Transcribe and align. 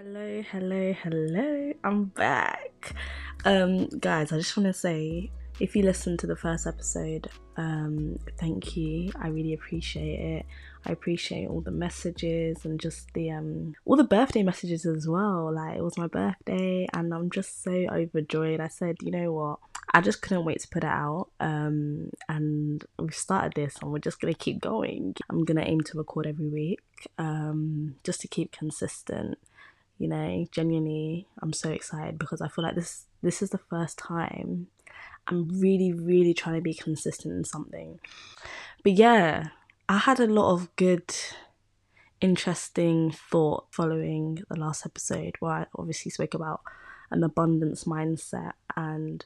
Hello, 0.00 0.44
hello, 0.52 0.92
hello. 1.02 1.72
I'm 1.82 2.04
back. 2.04 2.94
Um 3.44 3.88
guys, 3.88 4.30
I 4.30 4.36
just 4.36 4.56
want 4.56 4.68
to 4.68 4.72
say 4.72 5.32
if 5.58 5.74
you 5.74 5.82
listened 5.82 6.20
to 6.20 6.28
the 6.28 6.36
first 6.36 6.68
episode, 6.68 7.28
um 7.56 8.16
thank 8.38 8.76
you. 8.76 9.10
I 9.20 9.26
really 9.26 9.54
appreciate 9.54 10.20
it. 10.20 10.46
I 10.86 10.92
appreciate 10.92 11.48
all 11.48 11.62
the 11.62 11.72
messages 11.72 12.64
and 12.64 12.78
just 12.78 13.12
the 13.14 13.32
um 13.32 13.74
all 13.86 13.96
the 13.96 14.04
birthday 14.04 14.44
messages 14.44 14.86
as 14.86 15.08
well. 15.08 15.52
Like 15.52 15.78
it 15.78 15.82
was 15.82 15.98
my 15.98 16.06
birthday 16.06 16.86
and 16.94 17.12
I'm 17.12 17.28
just 17.28 17.64
so 17.64 17.72
overjoyed. 17.72 18.60
I 18.60 18.68
said, 18.68 18.98
you 19.02 19.10
know 19.10 19.32
what? 19.32 19.58
I 19.92 20.00
just 20.00 20.22
couldn't 20.22 20.44
wait 20.44 20.60
to 20.60 20.68
put 20.68 20.84
it 20.84 20.90
out. 20.90 21.30
Um, 21.40 22.10
and 22.28 22.84
we 23.00 23.10
started 23.10 23.54
this 23.56 23.74
and 23.82 23.90
we're 23.90 23.98
just 23.98 24.20
gonna 24.20 24.34
keep 24.34 24.60
going. 24.60 25.16
I'm 25.28 25.44
gonna 25.44 25.64
aim 25.64 25.80
to 25.80 25.98
record 25.98 26.28
every 26.28 26.50
week, 26.50 26.82
um, 27.18 27.96
just 28.04 28.20
to 28.20 28.28
keep 28.28 28.52
consistent. 28.52 29.38
You 29.98 30.08
know, 30.08 30.46
genuinely, 30.52 31.26
I'm 31.42 31.52
so 31.52 31.70
excited 31.70 32.18
because 32.18 32.40
I 32.40 32.48
feel 32.48 32.64
like 32.64 32.76
this 32.76 33.06
this 33.22 33.42
is 33.42 33.50
the 33.50 33.58
first 33.58 33.98
time 33.98 34.68
I'm 35.28 35.60
really, 35.60 35.92
really 35.92 36.32
trying 36.32 36.56
to 36.56 36.62
be 36.62 36.74
consistent 36.74 37.34
in 37.34 37.44
something. 37.44 38.00
But 38.82 38.92
yeah, 38.92 39.48
I 39.88 39.98
had 39.98 40.20
a 40.20 40.26
lot 40.26 40.52
of 40.52 40.74
good, 40.76 41.14
interesting 42.20 43.12
thought 43.12 43.66
following 43.70 44.42
the 44.48 44.58
last 44.58 44.86
episode 44.86 45.34
where 45.40 45.52
I 45.52 45.66
obviously 45.76 46.10
spoke 46.10 46.34
about 46.34 46.62
an 47.10 47.24
abundance 47.24 47.84
mindset 47.84 48.52
and 48.76 49.24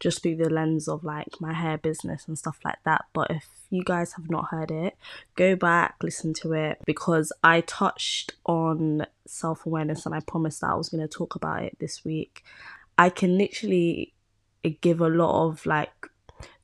just 0.00 0.22
through 0.22 0.36
the 0.36 0.50
lens 0.50 0.88
of 0.88 1.04
like 1.04 1.40
my 1.40 1.52
hair 1.52 1.78
business 1.78 2.24
and 2.26 2.38
stuff 2.38 2.58
like 2.64 2.78
that. 2.84 3.04
But 3.12 3.30
if 3.30 3.46
you 3.70 3.82
guys 3.84 4.12
have 4.14 4.30
not 4.30 4.46
heard 4.50 4.70
it, 4.70 4.96
go 5.36 5.56
back, 5.56 5.96
listen 6.02 6.32
to 6.34 6.52
it 6.52 6.78
because 6.86 7.32
I 7.42 7.60
touched 7.62 8.34
on 8.46 9.06
self 9.26 9.66
awareness 9.66 10.06
and 10.06 10.14
I 10.14 10.20
promised 10.20 10.60
that 10.60 10.70
I 10.70 10.74
was 10.74 10.88
going 10.88 11.06
to 11.06 11.08
talk 11.08 11.34
about 11.34 11.62
it 11.62 11.76
this 11.78 12.04
week. 12.04 12.44
I 12.96 13.10
can 13.10 13.36
literally 13.36 14.14
give 14.80 15.00
a 15.00 15.08
lot 15.08 15.46
of 15.46 15.66
like 15.66 16.08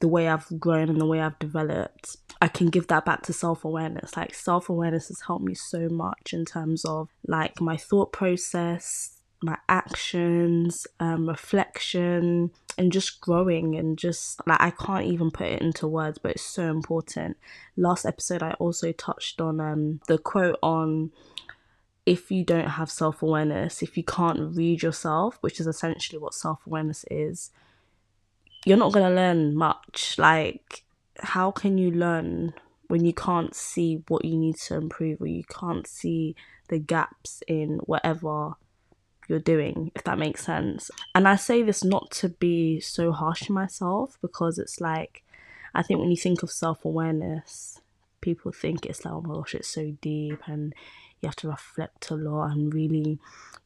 the 0.01 0.09
way 0.09 0.29
I've 0.29 0.47
grown 0.59 0.89
and 0.89 1.01
the 1.01 1.07
way 1.07 1.21
I've 1.21 1.39
developed. 1.39 2.17
I 2.41 2.49
can 2.49 2.69
give 2.71 2.87
that 2.89 3.05
back 3.05 3.23
to 3.23 3.33
self 3.33 3.65
awareness. 3.65 4.17
Like, 4.17 4.35
self 4.35 4.69
awareness 4.69 5.09
has 5.09 5.23
helped 5.23 5.45
me 5.45 5.55
so 5.55 5.89
much 5.89 6.33
in 6.33 6.45
terms 6.45 6.85
of 6.85 7.09
like 7.27 7.61
my 7.61 7.77
thought 7.77 8.13
process, 8.13 9.20
my 9.43 9.57
actions, 9.69 10.87
um, 10.99 11.29
reflection, 11.29 12.51
and 12.77 12.93
just 12.93 13.21
growing 13.21 13.77
and 13.77 13.99
just 13.99 14.41
like 14.47 14.61
I 14.61 14.71
can't 14.71 15.07
even 15.07 15.31
put 15.31 15.47
it 15.47 15.63
into 15.63 15.87
words, 15.87 16.19
but 16.19 16.33
it's 16.33 16.43
so 16.43 16.71
important. 16.71 17.37
Last 17.77 18.05
episode, 18.07 18.43
I 18.43 18.53
also 18.53 18.93
touched 18.93 19.41
on 19.41 19.61
um, 19.61 20.01
the 20.09 20.19
quote 20.19 20.59
on 20.63 21.11
if 22.07 22.31
you 22.31 22.45
don't 22.45 22.71
have 22.71 22.91
self 22.91 23.23
awareness, 23.23 23.83
if 23.83 23.97
you 23.97 24.03
can't 24.03 24.57
read 24.57 24.83
yourself, 24.83 25.39
which 25.43 25.61
is 25.61 25.67
essentially 25.67 26.19
what 26.19 26.35
self 26.35 26.67
awareness 26.67 27.05
is, 27.11 27.51
you're 28.65 28.77
not 28.77 28.93
going 28.93 29.09
to 29.09 29.15
learn 29.15 29.55
much. 29.55 30.17
Like, 30.19 30.85
how 31.19 31.51
can 31.51 31.79
you 31.79 31.91
learn 31.91 32.55
when 32.89 33.05
you 33.05 33.13
can't 33.13 33.55
see 33.55 34.03
what 34.09 34.25
you 34.25 34.37
need 34.37 34.57
to 34.57 34.75
improve 34.75 35.21
or 35.21 35.29
you 35.29 35.45
can't 35.45 35.87
see 35.87 36.35
the 36.69 36.79
gaps 36.79 37.43
in 37.47 37.79
whatever 37.85 38.55
you're 39.31 39.39
doing, 39.39 39.93
if 39.95 40.05
that 40.05 40.19
makes 40.19 40.45
sense. 40.45 40.91
And 41.15 41.27
I 41.27 41.37
say 41.37 41.63
this 41.63 41.85
not 41.85 42.11
to 42.13 42.29
be 42.29 42.81
so 42.81 43.13
harsh 43.13 43.43
to 43.43 43.53
myself 43.53 44.19
because 44.21 44.59
it's 44.59 44.81
like, 44.81 45.23
I 45.75 45.83
think 45.83 46.01
when 46.01 46.11
you 46.11 46.17
think 46.17 46.43
of 46.43 46.51
self 46.51 46.85
awareness, 46.85 47.81
people 48.21 48.53
think 48.53 48.85
it's 48.85 49.05
like, 49.05 49.15
oh 49.15 49.21
my 49.23 49.35
gosh, 49.35 49.55
it's 49.55 49.69
so 49.69 49.93
deep 50.03 50.41
and 50.47 50.75
you 51.21 51.29
have 51.29 51.37
to 51.37 51.49
reflect 51.49 52.11
a 52.11 52.17
lot 52.17 52.51
and 52.51 52.75
really, 52.75 53.19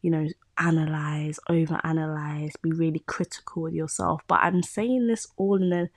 you 0.03 0.11
know, 0.11 0.29
analyze, 0.59 1.41
over 1.49 1.81
analyze, 1.83 2.53
be 2.63 2.73
really 2.73 3.01
critical 3.01 3.63
with 3.63 3.75
yourself. 3.75 4.23
But 4.29 4.41
I'm 4.43 4.63
saying 4.63 5.07
this 5.07 5.27
all 5.37 5.63
in 5.63 5.73
a, 5.73 5.89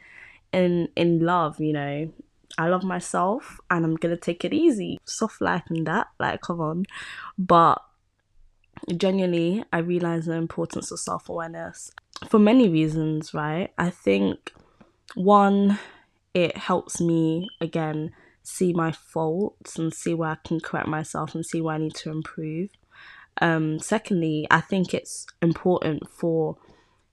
in 0.54 0.90
in 0.96 1.20
love, 1.20 1.60
you 1.60 1.74
know. 1.74 2.12
I 2.58 2.70
love 2.70 2.84
myself 2.84 3.60
and 3.70 3.84
I'm 3.84 3.96
gonna 3.96 4.18
take 4.18 4.46
it 4.46 4.54
easy. 4.54 5.00
Soft 5.04 5.42
life 5.42 5.64
and 5.70 5.86
that, 5.86 6.08
like 6.20 6.42
come 6.42 6.62
on. 6.62 6.86
But 7.38 7.82
genuinely, 8.96 9.64
I 9.72 9.80
realize 9.80 10.26
the 10.26 10.34
importance 10.34 10.92
of 10.92 11.00
self 11.00 11.30
awareness 11.30 11.92
for 12.28 12.40
many 12.40 12.70
reasons, 12.70 13.34
right? 13.34 13.72
I 13.78 13.90
think 13.90 14.52
one, 15.16 15.80
it 16.34 16.58
helps 16.58 17.00
me 17.00 17.50
again 17.62 18.12
see 18.44 18.74
my 18.74 18.92
faults 18.92 19.78
and 19.78 19.94
see 19.94 20.14
where 20.14 20.30
I 20.30 20.38
can 20.44 20.60
correct 20.60 20.88
myself 20.88 21.36
and 21.36 21.46
see 21.46 21.62
where 21.62 21.76
I 21.76 21.80
need 21.80 21.96
to 21.96 22.12
improve. 22.12 22.70
Um, 23.42 23.80
secondly, 23.80 24.48
I 24.50 24.62
think 24.62 24.94
it's 24.94 25.28
important 25.42 26.10
for 26.10 26.58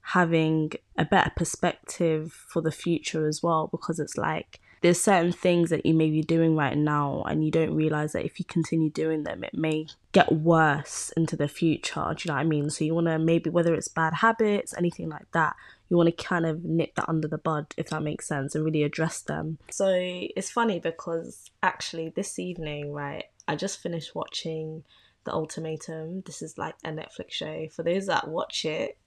having 0.01 0.73
a 0.97 1.05
better 1.05 1.33
perspective 1.35 2.33
for 2.33 2.63
the 2.63 2.71
future 2.71 3.27
as 3.27 3.43
well 3.43 3.69
because 3.71 3.99
it's 3.99 4.17
like 4.17 4.61
there's 4.85 5.01
certain 5.01 5.33
things 5.33 5.71
that 5.71 5.87
you 5.87 5.95
may 5.95 6.11
be 6.11 6.21
doing 6.21 6.55
right 6.55 6.77
now 6.77 7.23
and 7.27 7.43
you 7.43 7.51
don't 7.51 7.75
realize 7.75 8.13
that 8.13 8.27
if 8.27 8.39
you 8.39 8.45
continue 8.45 8.91
doing 8.91 9.23
them 9.23 9.43
it 9.43 9.55
may 9.55 9.87
get 10.13 10.31
worse 10.31 11.11
into 11.17 11.37
the 11.37 11.49
future. 11.49 12.05
Do 12.15 12.23
you 12.23 12.29
know 12.29 12.35
what 12.35 12.41
i 12.41 12.45
mean? 12.45 12.69
So 12.69 12.85
you 12.85 12.95
want 12.95 13.07
to 13.07 13.19
maybe 13.19 13.49
whether 13.49 13.73
it's 13.75 13.89
bad 13.89 14.13
habits 14.13 14.75
anything 14.77 15.09
like 15.09 15.25
that 15.33 15.57
you 15.89 15.97
want 15.97 16.15
to 16.15 16.25
kind 16.25 16.45
of 16.45 16.67
nip 16.67 16.95
that 16.97 17.09
under 17.09 17.27
the 17.27 17.39
bud 17.39 17.69
if 17.79 17.89
that 17.89 18.03
makes 18.03 18.29
sense 18.29 18.55
and 18.55 18.63
really 18.63 18.83
address 18.83 19.23
them. 19.23 19.57
So 19.71 19.89
it's 19.97 20.51
funny 20.51 20.81
because 20.81 21.51
actually 21.63 22.11
this 22.11 22.39
evening 22.39 22.93
right 22.93 23.25
i 23.49 23.57
just 23.57 23.81
finished 23.81 24.15
watching 24.15 24.85
the 25.25 25.33
ultimatum. 25.33 26.21
This 26.27 26.43
is 26.43 26.59
like 26.59 26.75
a 26.85 26.91
netflix 26.91 27.31
show. 27.31 27.69
For 27.71 27.83
those 27.83 28.05
that 28.09 28.29
watch 28.29 28.67
it 28.67 28.99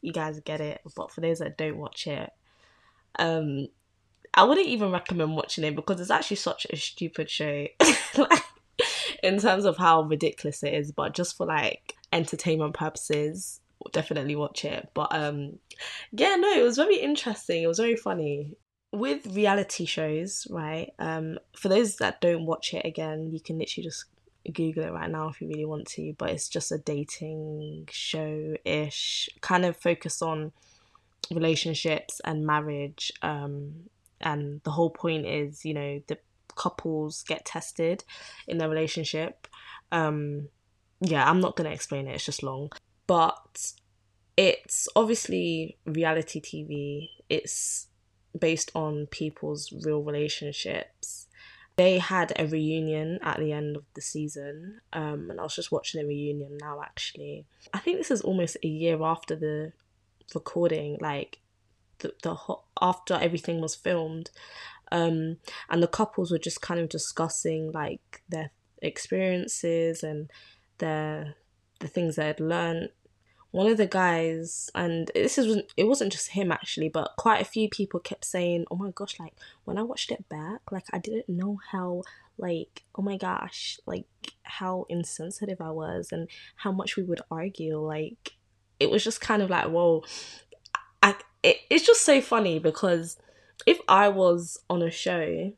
you 0.00 0.12
guys 0.12 0.40
get 0.40 0.60
it 0.60 0.80
but 0.96 1.12
for 1.12 1.20
those 1.20 1.38
that 1.38 1.56
don't 1.56 1.76
watch 1.76 2.08
it 2.08 2.32
um 3.20 3.68
I 4.34 4.44
wouldn't 4.44 4.66
even 4.68 4.90
recommend 4.90 5.36
watching 5.36 5.64
it 5.64 5.76
because 5.76 6.00
it's 6.00 6.10
actually 6.10 6.36
such 6.36 6.66
a 6.70 6.76
stupid 6.76 7.28
show. 7.28 7.66
in 9.22 9.38
terms 9.38 9.64
of 9.64 9.76
how 9.76 10.02
ridiculous 10.02 10.62
it 10.62 10.74
is, 10.74 10.92
but 10.92 11.14
just 11.14 11.36
for 11.36 11.46
like 11.46 11.94
entertainment 12.12 12.74
purposes, 12.74 13.60
definitely 13.92 14.36
watch 14.36 14.64
it. 14.64 14.90
But 14.94 15.14
um 15.14 15.58
yeah, 16.10 16.36
no, 16.36 16.52
it 16.52 16.62
was 16.62 16.76
very 16.76 16.96
interesting. 16.96 17.62
It 17.62 17.68
was 17.68 17.78
very 17.78 17.96
funny. 17.96 18.56
With 18.92 19.26
reality 19.34 19.84
shows, 19.84 20.46
right? 20.50 20.92
Um 20.98 21.38
for 21.56 21.68
those 21.68 21.96
that 21.96 22.20
don't 22.20 22.46
watch 22.46 22.74
it 22.74 22.84
again, 22.84 23.30
you 23.32 23.40
can 23.40 23.58
literally 23.58 23.84
just 23.84 24.06
Google 24.52 24.84
it 24.84 24.92
right 24.92 25.10
now 25.10 25.28
if 25.28 25.40
you 25.40 25.48
really 25.48 25.64
want 25.64 25.86
to, 25.88 26.14
but 26.18 26.30
it's 26.30 26.48
just 26.48 26.72
a 26.72 26.78
dating 26.78 27.88
show 27.90 28.54
ish, 28.64 29.28
kind 29.40 29.64
of 29.64 29.76
focus 29.76 30.20
on 30.20 30.52
relationships 31.30 32.20
and 32.24 32.44
marriage 32.44 33.12
um 33.22 33.72
and 34.22 34.60
the 34.64 34.70
whole 34.70 34.90
point 34.90 35.26
is 35.26 35.64
you 35.64 35.74
know 35.74 36.00
the 36.08 36.18
couples 36.54 37.22
get 37.22 37.44
tested 37.44 38.04
in 38.46 38.58
their 38.58 38.68
relationship. 38.68 39.48
Um 39.90 40.48
yeah 41.04 41.28
i'm 41.28 41.40
not 41.40 41.56
going 41.56 41.68
to 41.68 41.74
explain 41.74 42.06
it 42.06 42.14
it's 42.14 42.24
just 42.24 42.42
long. 42.42 42.70
But 43.06 43.72
it's 44.36 44.88
obviously 44.96 45.76
reality 45.84 46.40
tv 46.40 47.08
it's 47.28 47.88
based 48.38 48.70
on 48.74 49.06
people's 49.06 49.72
real 49.84 50.02
relationships. 50.02 51.26
They 51.76 51.98
had 51.98 52.32
a 52.38 52.46
reunion 52.46 53.18
at 53.22 53.38
the 53.38 53.52
end 53.52 53.76
of 53.76 53.84
the 53.94 54.00
season 54.00 54.80
um, 54.92 55.28
and 55.30 55.40
i 55.40 55.42
was 55.42 55.54
just 55.54 55.72
watching 55.72 56.00
the 56.00 56.06
reunion 56.06 56.58
now 56.60 56.80
actually. 56.82 57.46
I 57.74 57.78
think 57.78 57.98
this 57.98 58.10
is 58.10 58.20
almost 58.22 58.56
a 58.62 58.68
year 58.68 59.02
after 59.02 59.36
the 59.36 59.72
recording 60.34 60.98
like 61.00 61.38
the, 62.02 62.12
the 62.22 62.36
after 62.80 63.14
everything 63.14 63.60
was 63.60 63.74
filmed 63.74 64.30
um 64.90 65.38
and 65.70 65.82
the 65.82 65.88
couples 65.88 66.30
were 66.30 66.38
just 66.38 66.60
kind 66.60 66.78
of 66.78 66.88
discussing 66.88 67.72
like 67.72 68.22
their 68.28 68.50
experiences 68.82 70.02
and 70.02 70.30
their 70.78 71.36
the 71.82 71.88
things 71.88 72.16
they 72.16 72.26
had 72.26 72.40
learned. 72.40 72.90
One 73.50 73.66
of 73.66 73.76
the 73.76 73.86
guys 73.86 74.70
and 74.74 75.10
this 75.14 75.36
is 75.36 75.62
it 75.76 75.84
wasn't 75.84 76.12
just 76.12 76.28
him 76.28 76.50
actually 76.50 76.88
but 76.88 77.12
quite 77.18 77.42
a 77.42 77.44
few 77.44 77.68
people 77.68 78.00
kept 78.00 78.24
saying 78.24 78.64
oh 78.70 78.76
my 78.76 78.90
gosh 78.94 79.20
like 79.20 79.34
when 79.64 79.76
i 79.76 79.82
watched 79.82 80.10
it 80.10 80.26
back 80.30 80.62
like 80.70 80.86
i 80.90 80.98
didn't 80.98 81.28
know 81.28 81.58
how 81.70 82.02
like 82.38 82.82
oh 82.94 83.02
my 83.02 83.18
gosh 83.18 83.78
like 83.84 84.06
how 84.44 84.86
insensitive 84.88 85.60
i 85.60 85.70
was 85.70 86.12
and 86.12 86.28
how 86.56 86.72
much 86.72 86.96
we 86.96 87.02
would 87.02 87.20
argue 87.30 87.76
like 87.78 88.36
it 88.80 88.90
was 88.90 89.04
just 89.04 89.20
kind 89.20 89.42
of 89.42 89.50
like 89.50 89.66
whoa 89.66 90.02
it, 91.42 91.58
it's 91.70 91.86
just 91.86 92.02
so 92.02 92.20
funny 92.20 92.58
because 92.58 93.16
if 93.66 93.78
I 93.88 94.08
was 94.08 94.58
on 94.70 94.82
a 94.82 94.90
show, 94.90 95.52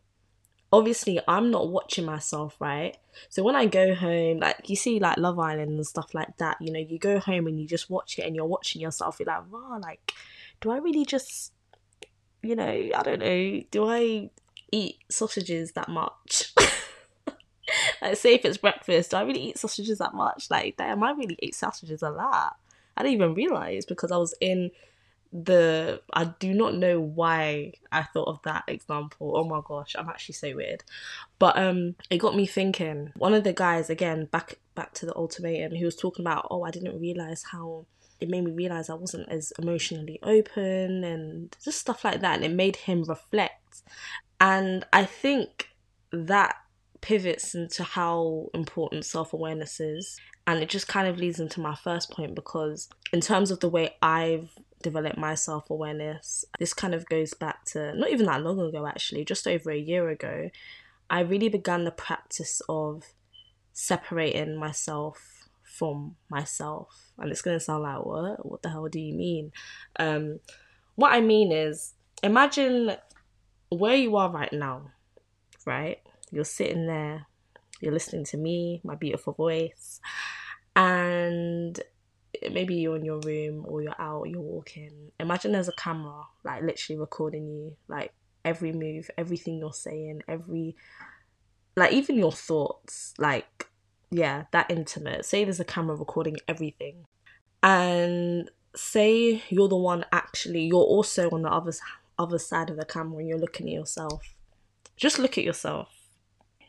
obviously 0.73 1.21
I'm 1.29 1.51
not 1.51 1.69
watching 1.69 2.05
myself, 2.05 2.57
right? 2.61 2.97
So 3.29 3.43
when 3.43 3.55
I 3.55 3.67
go 3.67 3.95
home, 3.95 4.41
like 4.41 4.69
you 4.69 4.77
see, 4.77 4.99
like 4.99 5.19
Love 5.19 5.39
Island 5.39 5.71
and 5.71 5.87
stuff 5.87 6.15
like 6.15 6.37
that, 6.39 6.57
you 6.61 6.73
know, 6.73 6.81
you 6.81 6.99
go 6.99 7.19
home 7.19 7.47
and 7.47 7.61
you 7.61 7.67
just 7.67 7.91
watch 7.91 8.19
it 8.19 8.23
and 8.23 8.35
you're 8.35 8.47
watching 8.47 8.83
yourself, 8.83 9.19
you're 9.21 9.27
like, 9.27 9.51
wow, 9.53 9.79
like, 9.81 10.13
do 10.61 10.71
I 10.71 10.79
really 10.79 11.05
just, 11.05 11.53
you 12.43 12.57
know, 12.57 12.65
I 12.65 13.03
don't 13.03 13.21
know, 13.21 13.63
do 13.71 13.87
I 13.87 14.31
eat 14.73 14.97
sausages 15.11 15.73
that 15.73 15.89
much? 15.89 16.53
like, 18.03 18.17
say 18.17 18.35
if 18.35 18.45
it's 18.45 18.59
breakfast, 18.59 19.13
do 19.13 19.17
I 19.19 19.23
really 19.23 19.43
eat 19.43 19.59
sausages 19.59 19.99
that 19.99 20.15
much? 20.15 20.51
Like, 20.51 20.77
damn, 20.77 21.03
I 21.03 21.13
really 21.13 21.39
ate 21.43 21.55
sausages 21.55 22.03
a 22.03 22.11
lot. 22.11 22.57
I 22.97 23.03
didn't 23.03 23.15
even 23.15 23.35
realize 23.35 23.87
because 23.87 24.11
I 24.13 24.17
was 24.17 24.35
in 24.41 24.71
the. 25.35 26.01
I 26.15 26.25
do 26.25 26.55
not 26.55 26.75
know 26.75 27.01
why 27.01 27.73
I 27.93 28.05
thought 28.05 28.29
of 28.29 28.41
that 28.45 28.65
example. 28.69 29.33
Oh 29.37 29.45
my 29.45 29.61
gosh, 29.65 29.95
I'm 29.99 30.09
actually 30.09 30.37
so 30.37 30.55
weird. 30.55 30.85
But 31.39 31.59
um, 31.59 31.97
it 32.09 32.19
got 32.19 32.37
me 32.37 32.47
thinking. 32.47 33.13
One 33.17 33.35
of 33.35 33.45
the 33.45 33.53
guys, 33.53 33.91
again, 33.91 34.27
back 34.27 34.59
back 34.75 34.95
to 34.95 35.07
the 35.07 35.17
ultimatum, 35.17 35.75
he 35.75 35.85
was 35.85 35.97
talking 35.97 36.25
about, 36.25 36.47
oh, 36.51 36.63
I 36.63 36.71
didn't 36.71 36.99
realize 36.99 37.45
how 37.51 37.87
it 38.21 38.29
made 38.29 38.45
me 38.45 38.53
realize 38.53 38.89
I 38.89 38.95
wasn't 38.95 39.29
as 39.29 39.53
emotionally 39.59 40.19
open 40.23 41.05
and 41.05 41.55
just 41.63 41.79
stuff 41.79 42.05
like 42.05 42.21
that. 42.21 42.37
And 42.37 42.45
it 42.45 42.53
made 42.53 42.77
him 42.77 43.05
reflect. 43.05 43.83
And 44.41 44.87
I 44.93 45.05
think 45.05 45.69
that 46.13 46.57
pivots 47.01 47.55
into 47.55 47.85
how 47.85 48.49
important 48.55 49.05
self 49.05 49.33
awareness 49.33 49.81
is. 49.81 50.19
And 50.47 50.63
it 50.63 50.69
just 50.69 50.89
kind 50.89 51.09
of 51.09 51.19
leads 51.19 51.41
into 51.41 51.61
my 51.61 51.75
first 51.75 52.11
point 52.11 52.35
because, 52.35 52.89
in 53.13 53.21
terms 53.21 53.51
of 53.51 53.61
the 53.61 53.69
way 53.69 53.97
I've 54.03 54.51
developed 54.85 55.19
my 55.19 55.35
self 55.35 55.69
awareness, 55.71 56.45
this 56.61 56.73
kind 56.73 56.95
of 56.95 57.09
goes 57.09 57.35
back 57.35 57.65
to 57.73 57.93
not 57.97 58.11
even 58.11 58.27
that 58.27 58.43
long 58.43 58.61
ago, 58.61 58.87
actually, 58.87 59.25
just 59.25 59.49
over 59.49 59.73
a 59.73 59.79
year 59.79 60.09
ago. 60.11 60.51
I 61.11 61.21
really 61.21 61.49
began 61.49 61.85
the 61.85 61.91
practice 61.91 62.63
of 62.69 63.03
separating 63.73 64.57
myself 64.57 65.49
from 65.65 66.17
myself. 66.31 67.13
And 67.19 67.31
it's 67.31 67.43
going 67.43 67.59
to 67.59 67.65
sound 67.65 67.83
like, 67.83 68.05
what? 68.05 68.47
What 68.47 68.63
the 68.63 68.71
hell 68.71 68.89
do 68.89 69.01
you 69.01 69.15
mean? 69.15 69.51
Um, 69.99 70.39
what 70.95 71.13
I 71.13 71.21
mean 71.21 71.51
is, 71.51 71.95
imagine 72.23 72.97
where 73.71 73.97
you 73.97 74.17
are 74.17 74.31
right 74.31 74.53
now, 74.53 74.91
right? 75.67 75.99
You're 76.31 76.45
sitting 76.45 76.87
there, 76.87 77.27
you're 77.81 77.93
listening 77.93 78.25
to 78.27 78.37
me, 78.37 78.81
my 78.85 78.95
beautiful 78.95 79.33
voice, 79.33 80.01
and 80.77 81.81
maybe 82.53 82.75
you're 82.77 82.97
in 82.97 83.05
your 83.05 83.21
room 83.21 83.65
or 83.67 83.83
you're 83.83 84.01
out, 84.01 84.29
you're 84.29 84.41
walking. 84.41 85.13
Imagine 85.19 85.53
there's 85.53 85.69
a 85.69 85.73
camera, 85.73 86.23
like 86.45 86.63
literally 86.63 86.99
recording 86.99 87.49
you, 87.49 87.77
like 87.89 88.13
every 88.45 88.73
move, 88.73 89.11
everything 89.17 89.59
you're 89.59 89.73
saying, 89.73 90.23
every, 90.29 90.77
like 91.77 91.93
even 91.93 92.17
your 92.17 92.33
thoughts, 92.33 93.15
like, 93.19 93.69
yeah, 94.11 94.45
that 94.53 94.71
intimate. 94.71 95.25
Say 95.25 95.45
there's 95.45 95.61
a 95.61 95.65
camera 95.65 95.97
recording 95.97 96.37
everything. 96.47 97.07
And 97.63 98.51
say 98.77 99.43
you're 99.49 99.69
the 99.69 99.77
one 99.77 100.05
actually, 100.13 100.67
you're 100.67 100.79
also 100.79 101.31
on 101.31 101.43
the 101.43 101.51
other 101.51 101.73
other 102.19 102.39
side 102.39 102.71
of 102.71 102.77
the 102.77 102.85
camera 102.85 103.19
and 103.19 103.29
you're 103.29 103.39
looking 103.39 103.67
at 103.67 103.73
yourself. 103.73 104.35
Just 104.97 105.19
look 105.19 105.37
at 105.37 105.45
yourself. 105.45 105.89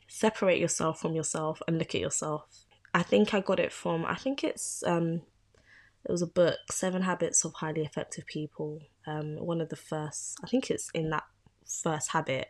Separate 0.07 0.59
yourself 0.59 0.99
from 0.99 1.13
yourself 1.13 1.61
and 1.67 1.77
look 1.77 1.93
at 1.93 2.01
yourself. 2.01 2.47
I 2.93 3.03
think 3.03 3.33
I 3.33 3.41
got 3.41 3.59
it 3.59 3.71
from 3.71 4.05
I 4.05 4.15
think 4.15 4.43
it's 4.43 4.83
um 4.87 5.21
it 6.05 6.11
was 6.11 6.21
a 6.21 6.27
book, 6.27 6.57
Seven 6.71 7.01
Habits 7.01 7.43
of 7.45 7.53
Highly 7.55 7.81
Effective 7.81 8.25
People. 8.25 8.81
Um 9.05 9.37
one 9.37 9.61
of 9.61 9.69
the 9.69 9.75
first 9.75 10.37
I 10.43 10.47
think 10.47 10.69
it's 10.69 10.89
in 10.93 11.09
that 11.11 11.25
first 11.65 12.11
habit. 12.11 12.49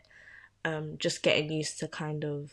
Um 0.63 0.97
just 0.97 1.23
getting 1.23 1.51
used 1.51 1.79
to 1.79 1.87
kind 1.87 2.23
of 2.23 2.51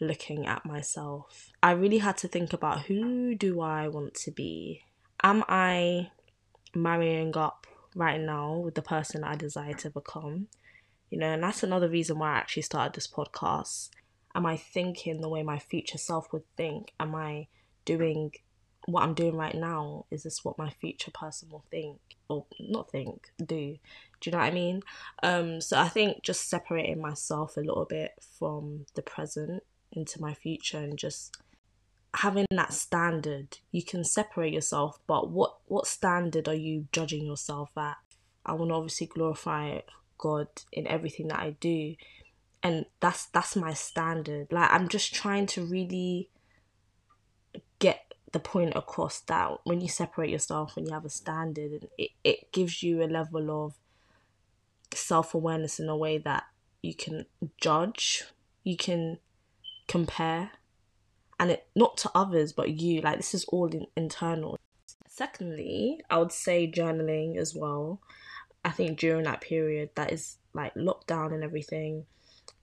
looking 0.00 0.46
at 0.46 0.66
myself. 0.66 1.50
I 1.62 1.72
really 1.72 1.98
had 1.98 2.18
to 2.18 2.28
think 2.28 2.52
about 2.52 2.82
who 2.82 3.34
do 3.34 3.60
I 3.60 3.88
want 3.88 4.14
to 4.14 4.30
be? 4.30 4.82
Am 5.22 5.42
I 5.48 6.10
marrying 6.74 7.36
up 7.36 7.66
right 7.96 8.20
now 8.20 8.56
with 8.58 8.74
the 8.74 8.82
person 8.82 9.24
I 9.24 9.34
desire 9.34 9.72
to 9.74 9.90
become. 9.90 10.48
You 11.10 11.18
know, 11.18 11.32
and 11.32 11.42
that's 11.42 11.62
another 11.62 11.88
reason 11.88 12.18
why 12.18 12.34
I 12.34 12.38
actually 12.38 12.62
started 12.62 12.94
this 12.94 13.08
podcast. 13.08 13.88
Am 14.34 14.44
I 14.44 14.56
thinking 14.56 15.20
the 15.20 15.28
way 15.28 15.42
my 15.42 15.58
future 15.58 15.98
self 15.98 16.32
would 16.32 16.44
think? 16.56 16.92
Am 17.00 17.14
I 17.14 17.48
doing 17.84 18.32
what 18.86 19.02
I'm 19.02 19.14
doing 19.14 19.36
right 19.36 19.54
now? 19.54 20.06
Is 20.10 20.22
this 20.22 20.44
what 20.44 20.58
my 20.58 20.70
future 20.70 21.10
person 21.10 21.50
will 21.50 21.64
think? 21.70 21.98
Or 22.28 22.46
not 22.58 22.90
think, 22.90 23.30
do. 23.38 23.78
Do 24.20 24.30
you 24.30 24.32
know 24.32 24.38
what 24.38 24.44
I 24.44 24.50
mean? 24.50 24.82
Um, 25.22 25.60
so 25.60 25.78
I 25.78 25.88
think 25.88 26.22
just 26.22 26.48
separating 26.48 27.00
myself 27.00 27.56
a 27.56 27.60
little 27.60 27.84
bit 27.84 28.12
from 28.38 28.86
the 28.94 29.02
present 29.02 29.62
into 29.92 30.20
my 30.20 30.34
future 30.34 30.78
and 30.78 30.98
just 30.98 31.36
having 32.16 32.46
that 32.50 32.72
standard 32.72 33.58
you 33.72 33.82
can 33.82 34.02
separate 34.02 34.52
yourself 34.52 34.98
but 35.06 35.30
what 35.30 35.56
what 35.66 35.86
standard 35.86 36.48
are 36.48 36.54
you 36.54 36.86
judging 36.90 37.26
yourself 37.26 37.70
at 37.76 37.96
i 38.46 38.52
want 38.52 38.70
to 38.70 38.74
obviously 38.74 39.06
glorify 39.06 39.78
god 40.16 40.48
in 40.72 40.86
everything 40.86 41.28
that 41.28 41.38
i 41.38 41.50
do 41.60 41.94
and 42.62 42.86
that's 43.00 43.26
that's 43.26 43.54
my 43.54 43.74
standard 43.74 44.50
like 44.50 44.70
i'm 44.72 44.88
just 44.88 45.14
trying 45.14 45.46
to 45.46 45.62
really 45.64 46.30
get 47.78 48.05
the 48.36 48.40
point 48.40 48.74
across 48.76 49.20
that 49.20 49.50
when 49.64 49.80
you 49.80 49.88
separate 49.88 50.28
yourself 50.28 50.76
when 50.76 50.84
you 50.84 50.92
have 50.92 51.06
a 51.06 51.08
standard 51.08 51.88
it, 51.96 52.10
it 52.22 52.52
gives 52.52 52.82
you 52.82 53.02
a 53.02 53.08
level 53.08 53.64
of 53.64 53.72
self-awareness 54.92 55.80
in 55.80 55.88
a 55.88 55.96
way 55.96 56.18
that 56.18 56.44
you 56.82 56.94
can 56.94 57.24
judge 57.58 58.24
you 58.62 58.76
can 58.76 59.16
compare 59.88 60.50
and 61.40 61.50
it 61.50 61.66
not 61.74 61.96
to 61.96 62.10
others 62.14 62.52
but 62.52 62.68
you 62.72 63.00
like 63.00 63.16
this 63.16 63.32
is 63.32 63.46
all 63.46 63.68
in, 63.68 63.86
internal. 63.96 64.58
Secondly 65.08 66.02
i 66.10 66.18
would 66.18 66.30
say 66.30 66.70
journaling 66.70 67.38
as 67.38 67.54
well. 67.54 68.02
I 68.62 68.70
think 68.70 68.98
during 68.98 69.24
that 69.24 69.40
period 69.40 69.88
that 69.94 70.12
is 70.12 70.36
like 70.52 70.74
lockdown 70.74 71.32
and 71.32 71.42
everything 71.42 72.04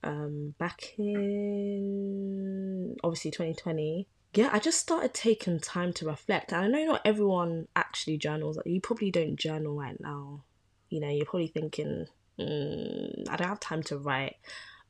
um 0.04 0.54
back 0.56 0.94
in 0.98 2.94
obviously 3.02 3.32
2020 3.32 4.06
yeah 4.36 4.50
i 4.52 4.58
just 4.58 4.80
started 4.80 5.14
taking 5.14 5.60
time 5.60 5.92
to 5.92 6.06
reflect 6.06 6.52
and 6.52 6.64
i 6.64 6.68
know 6.68 6.84
not 6.92 7.02
everyone 7.04 7.66
actually 7.76 8.16
journals 8.16 8.58
you 8.66 8.80
probably 8.80 9.10
don't 9.10 9.36
journal 9.36 9.76
right 9.76 10.00
now. 10.00 10.42
You 10.90 11.00
know 11.00 11.08
you're 11.08 11.26
probably 11.26 11.48
thinking 11.48 12.06
mm, 12.38 13.28
i 13.28 13.36
don't 13.36 13.48
have 13.48 13.60
time 13.60 13.82
to 13.84 13.98
write. 13.98 14.36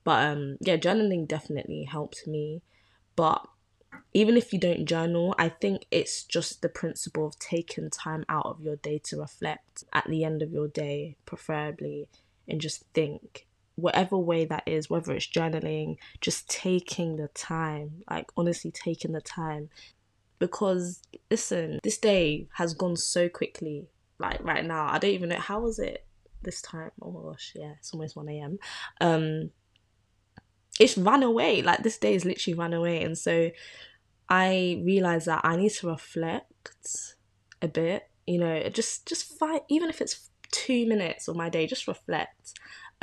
But 0.02 0.26
um 0.26 0.56
yeah 0.60 0.76
journaling 0.76 1.26
definitely 1.26 1.84
helped 1.84 2.26
me. 2.26 2.62
But 3.16 3.46
even 4.12 4.36
if 4.36 4.52
you 4.52 4.58
don't 4.58 4.86
journal, 4.86 5.34
I 5.38 5.48
think 5.48 5.86
it's 5.90 6.24
just 6.24 6.62
the 6.62 6.68
principle 6.68 7.26
of 7.26 7.38
taking 7.38 7.90
time 7.90 8.24
out 8.28 8.46
of 8.46 8.60
your 8.60 8.76
day 8.76 9.00
to 9.04 9.18
reflect 9.18 9.84
at 9.92 10.08
the 10.08 10.24
end 10.24 10.42
of 10.42 10.52
your 10.52 10.68
day, 10.68 11.16
preferably, 11.26 12.08
and 12.48 12.60
just 12.60 12.84
think 12.92 13.46
whatever 13.76 14.18
way 14.18 14.44
that 14.44 14.62
is, 14.66 14.88
whether 14.88 15.12
it's 15.12 15.26
journaling, 15.26 15.96
just 16.20 16.48
taking 16.48 17.16
the 17.16 17.28
time, 17.28 18.02
like 18.10 18.30
honestly 18.36 18.70
taking 18.70 19.12
the 19.12 19.20
time. 19.20 19.68
Because 20.38 21.02
listen, 21.30 21.80
this 21.82 21.98
day 21.98 22.48
has 22.54 22.74
gone 22.74 22.96
so 22.96 23.28
quickly. 23.28 23.88
Like 24.18 24.42
right 24.44 24.64
now, 24.64 24.86
I 24.86 24.98
don't 24.98 25.10
even 25.10 25.28
know 25.30 25.36
how 25.36 25.60
was 25.60 25.78
it 25.78 26.06
this 26.42 26.62
time. 26.62 26.90
Oh 27.02 27.10
my 27.10 27.22
gosh, 27.22 27.52
yeah, 27.56 27.72
it's 27.78 27.92
almost 27.92 28.16
1 28.16 28.28
a.m. 28.28 28.58
Um 29.00 29.50
it's 30.80 30.98
run 30.98 31.22
away. 31.22 31.62
Like 31.62 31.82
this 31.82 31.98
day 31.98 32.14
is 32.14 32.24
literally 32.24 32.58
run 32.58 32.74
away. 32.74 33.02
And 33.02 33.16
so 33.16 33.50
I 34.28 34.82
realize 34.84 35.26
that 35.26 35.42
I 35.44 35.56
need 35.56 35.70
to 35.70 35.88
reflect 35.88 36.52
a 37.62 37.68
bit, 37.68 38.08
you 38.26 38.38
know, 38.38 38.68
just 38.70 39.06
just 39.06 39.38
fight 39.38 39.62
even 39.68 39.88
if 39.88 40.00
it's 40.00 40.30
two 40.50 40.86
minutes 40.86 41.28
of 41.28 41.36
my 41.36 41.48
day, 41.48 41.66
just 41.66 41.88
reflect. 41.88 42.54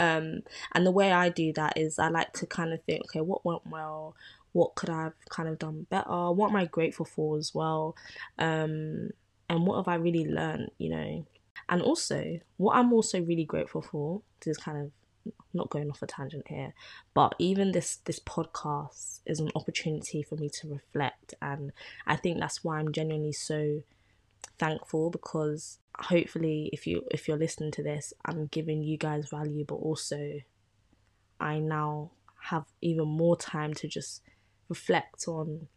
Um, 0.02 0.42
and 0.74 0.84
the 0.84 0.92
way 0.92 1.12
I 1.12 1.30
do 1.30 1.54
that 1.54 1.78
is 1.78 2.00
I 2.00 2.10
like 2.10 2.34
to 2.34 2.48
kind 2.48 2.74
of 2.74 2.82
think, 2.84 3.04
okay, 3.06 3.22
what 3.22 3.46
went 3.46 3.68
well? 3.68 4.16
What 4.54 4.74
could 4.74 4.90
I 4.90 5.04
have 5.04 5.14
kind 5.30 5.48
of 5.48 5.60
done 5.60 5.86
better? 5.92 6.32
What 6.32 6.50
am 6.50 6.56
I 6.56 6.66
grateful 6.66 7.06
for 7.06 7.38
as 7.38 7.54
well? 7.54 7.96
Um, 8.40 9.12
and 9.48 9.68
what 9.68 9.78
have 9.78 9.88
I 9.88 9.96
really 9.96 10.26
learned, 10.26 10.72
you 10.80 10.90
know? 10.90 11.26
And 11.70 11.82
also, 11.84 12.40
what 12.58 12.76
I'm 12.76 12.92
also 12.92 13.22
really 13.22 13.46
grateful 13.46 13.84
for, 13.84 14.22
this 14.40 14.58
is 14.58 14.64
kind 14.64 14.78
of 14.80 14.92
not 15.54 15.70
going 15.70 15.88
off 15.92 16.02
a 16.02 16.08
tangent 16.08 16.48
here 16.48 16.74
but 17.14 17.36
even 17.38 17.74
this 17.74 17.98
this 18.06 18.20
podcast 18.20 19.20
is 19.28 19.40
an 19.40 19.52
opportunity 19.56 20.24
for 20.24 20.36
me 20.36 20.50
to 20.50 20.68
reflect 20.68 21.36
and 21.44 21.72
i 22.08 22.16
think 22.16 22.40
that's 22.40 22.64
why 22.64 22.80
i'm 22.80 22.92
genuinely 22.92 23.32
so 23.32 23.84
thankful 24.58 25.12
because 25.12 25.78
hopefully 26.04 26.70
if 26.74 26.88
you 26.88 27.04
if 27.12 27.28
you're 27.28 27.38
listening 27.38 27.72
to 27.72 27.84
this 27.84 28.14
i'm 28.26 28.48
giving 28.48 28.82
you 28.82 28.98
guys 28.98 29.30
value 29.30 29.64
but 29.66 29.76
also 29.76 30.40
i 31.40 31.60
now 31.60 32.12
have 32.46 32.66
even 32.82 33.08
more 33.08 33.38
time 33.38 33.74
to 33.74 33.88
just 33.88 34.22
reflect 34.68 35.28
on 35.28 35.68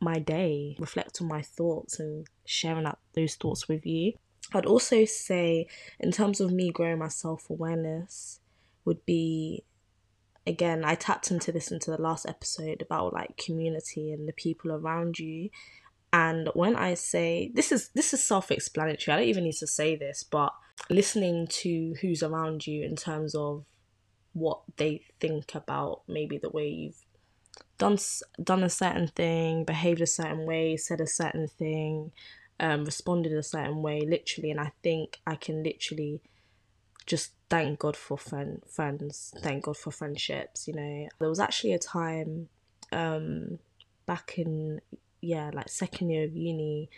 my 0.00 0.18
day 0.18 0.76
reflect 0.78 1.20
on 1.20 1.28
my 1.28 1.42
thoughts 1.42 1.98
and 1.98 2.26
sharing 2.44 2.86
out 2.86 2.98
those 3.14 3.34
thoughts 3.34 3.68
with 3.68 3.86
you. 3.86 4.12
I'd 4.52 4.66
also 4.66 5.04
say, 5.04 5.66
in 5.98 6.12
terms 6.12 6.40
of 6.40 6.52
me 6.52 6.70
growing 6.70 6.98
my 6.98 7.08
self 7.08 7.48
awareness, 7.50 8.40
would 8.84 9.04
be 9.06 9.64
again 10.46 10.84
i 10.84 10.94
tapped 10.94 11.30
into 11.30 11.50
this 11.50 11.72
into 11.72 11.90
the 11.90 12.00
last 12.00 12.26
episode 12.28 12.82
about 12.82 13.14
like 13.14 13.34
community 13.38 14.12
and 14.12 14.28
the 14.28 14.32
people 14.34 14.70
around 14.70 15.18
you 15.18 15.48
and 16.14 16.48
when 16.54 16.76
i 16.76 16.94
say 16.94 17.50
this 17.54 17.72
is 17.72 17.90
this 17.94 18.14
is 18.14 18.22
self-explanatory 18.22 19.14
i 19.14 19.18
don't 19.18 19.28
even 19.28 19.44
need 19.44 19.52
to 19.52 19.66
say 19.66 19.96
this 19.96 20.22
but 20.22 20.52
listening 20.88 21.46
to 21.48 21.94
who's 22.00 22.22
around 22.22 22.66
you 22.66 22.84
in 22.84 22.94
terms 22.94 23.34
of 23.34 23.64
what 24.32 24.60
they 24.76 25.02
think 25.20 25.54
about 25.54 26.02
maybe 26.08 26.38
the 26.38 26.50
way 26.50 26.68
you've 26.68 27.04
done 27.78 27.98
done 28.42 28.62
a 28.62 28.70
certain 28.70 29.08
thing, 29.08 29.64
behaved 29.64 30.00
a 30.00 30.06
certain 30.06 30.46
way, 30.46 30.76
said 30.76 31.00
a 31.00 31.06
certain 31.06 31.48
thing, 31.48 32.12
um, 32.60 32.84
responded 32.84 33.32
a 33.32 33.42
certain 33.42 33.82
way, 33.82 34.00
literally, 34.00 34.50
and 34.50 34.60
I 34.60 34.72
think 34.82 35.20
I 35.26 35.36
can 35.36 35.62
literally 35.62 36.20
just 37.06 37.32
thank 37.50 37.80
God 37.80 37.96
for 37.96 38.16
friend 38.16 38.62
friends, 38.68 39.34
thank 39.38 39.64
God 39.64 39.76
for 39.76 39.90
friendships. 39.90 40.68
You 40.68 40.74
know, 40.74 41.08
there 41.18 41.28
was 41.28 41.40
actually 41.40 41.72
a 41.72 41.78
time 41.78 42.48
um, 42.92 43.58
back 44.06 44.34
in 44.38 44.80
yeah, 45.24 45.50
like 45.52 45.68
second 45.68 46.10
year 46.10 46.24
of 46.24 46.36
uni. 46.36 46.90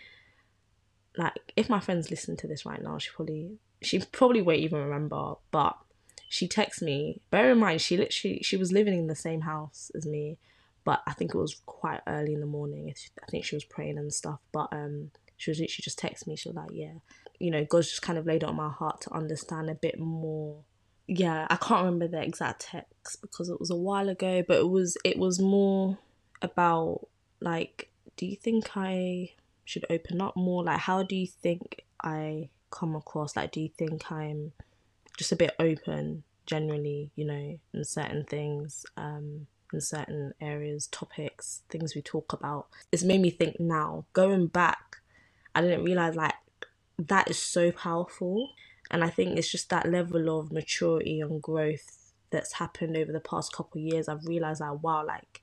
Like, 1.16 1.52
if 1.56 1.68
my 1.68 1.80
friends 1.80 2.10
listen 2.10 2.36
to 2.38 2.46
this 2.46 2.66
right 2.66 2.82
now, 2.82 2.98
she 2.98 3.10
probably 3.10 3.58
she 3.82 3.98
probably 4.00 4.42
won't 4.42 4.58
even 4.58 4.80
remember, 4.80 5.34
but 5.50 5.76
she 6.28 6.48
texted 6.48 6.82
me. 6.82 7.20
Bear 7.30 7.52
in 7.52 7.58
mind, 7.58 7.80
she 7.80 7.96
literally 7.96 8.40
she 8.42 8.56
was 8.56 8.72
living 8.72 8.98
in 8.98 9.06
the 9.06 9.14
same 9.14 9.42
house 9.42 9.90
as 9.94 10.06
me, 10.06 10.38
but 10.84 11.02
I 11.06 11.12
think 11.12 11.34
it 11.34 11.38
was 11.38 11.62
quite 11.66 12.00
early 12.06 12.34
in 12.34 12.40
the 12.40 12.46
morning. 12.46 12.92
I 13.22 13.26
think 13.30 13.44
she 13.44 13.56
was 13.56 13.64
praying 13.64 13.98
and 13.98 14.12
stuff. 14.12 14.40
But 14.52 14.68
um, 14.72 15.10
she 15.36 15.50
was 15.50 15.58
literally 15.58 15.82
just 15.82 15.98
texting 15.98 16.28
me. 16.28 16.36
She 16.36 16.48
was 16.48 16.56
like, 16.56 16.70
"Yeah, 16.72 16.94
you 17.38 17.50
know, 17.50 17.64
God's 17.64 17.88
just 17.88 18.02
kind 18.02 18.18
of 18.18 18.26
laid 18.26 18.42
it 18.42 18.48
on 18.48 18.56
my 18.56 18.70
heart 18.70 19.00
to 19.02 19.14
understand 19.14 19.70
a 19.70 19.74
bit 19.74 19.98
more." 19.98 20.64
Yeah, 21.08 21.46
I 21.48 21.56
can't 21.56 21.84
remember 21.84 22.08
the 22.08 22.20
exact 22.20 22.62
text 22.62 23.22
because 23.22 23.48
it 23.48 23.60
was 23.60 23.70
a 23.70 23.76
while 23.76 24.08
ago, 24.08 24.42
but 24.46 24.58
it 24.58 24.68
was 24.68 24.96
it 25.04 25.18
was 25.18 25.38
more 25.38 25.98
about 26.42 27.08
like, 27.40 27.90
do 28.16 28.26
you 28.26 28.36
think 28.36 28.70
I 28.76 29.30
should 29.64 29.84
open 29.90 30.20
up 30.20 30.36
more? 30.36 30.64
Like, 30.64 30.80
how 30.80 31.02
do 31.02 31.16
you 31.16 31.26
think 31.26 31.84
I 32.02 32.48
come 32.70 32.94
across? 32.94 33.36
Like, 33.36 33.52
do 33.52 33.60
you 33.60 33.70
think 33.76 34.10
I'm 34.10 34.52
just 35.18 35.32
a 35.32 35.36
bit 35.36 35.54
open 35.58 36.22
generally, 36.46 37.10
you 37.14 37.26
know, 37.26 37.58
in 37.74 37.84
certain 37.84 38.24
things, 38.24 38.86
um, 38.96 39.46
in 39.72 39.80
certain 39.80 40.32
areas, 40.40 40.86
topics, 40.86 41.62
things 41.68 41.94
we 41.94 42.02
talk 42.02 42.32
about? 42.32 42.68
It's 42.92 43.02
made 43.02 43.20
me 43.20 43.30
think 43.30 43.60
now, 43.60 44.06
going 44.12 44.46
back, 44.46 44.98
I 45.54 45.60
didn't 45.60 45.84
realize 45.84 46.14
like 46.14 46.34
that 46.98 47.28
is 47.30 47.38
so 47.38 47.72
powerful. 47.72 48.50
And 48.90 49.02
I 49.02 49.10
think 49.10 49.36
it's 49.36 49.50
just 49.50 49.70
that 49.70 49.90
level 49.90 50.38
of 50.38 50.52
maturity 50.52 51.20
and 51.20 51.42
growth 51.42 52.12
that's 52.30 52.54
happened 52.54 52.96
over 52.96 53.12
the 53.12 53.20
past 53.20 53.52
couple 53.52 53.80
years. 53.80 54.08
I've 54.08 54.26
realized 54.26 54.60
that, 54.60 54.80
wow, 54.80 55.04
like 55.04 55.42